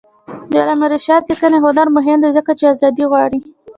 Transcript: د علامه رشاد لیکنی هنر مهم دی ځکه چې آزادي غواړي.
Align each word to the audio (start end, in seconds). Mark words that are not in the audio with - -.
د 0.49 0.53
علامه 0.61 0.87
رشاد 0.93 1.23
لیکنی 1.29 1.57
هنر 1.65 1.87
مهم 1.97 2.17
دی 2.23 2.29
ځکه 2.37 2.51
چې 2.59 2.65
آزادي 2.73 3.05
غواړي. 3.11 3.39